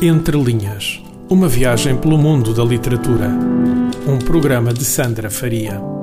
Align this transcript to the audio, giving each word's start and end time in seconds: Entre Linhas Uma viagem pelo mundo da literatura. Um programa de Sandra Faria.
Entre 0.00 0.40
Linhas 0.40 1.02
Uma 1.28 1.48
viagem 1.48 1.96
pelo 1.96 2.16
mundo 2.16 2.54
da 2.54 2.62
literatura. 2.64 3.28
Um 4.06 4.20
programa 4.20 4.72
de 4.72 4.84
Sandra 4.84 5.28
Faria. 5.28 5.97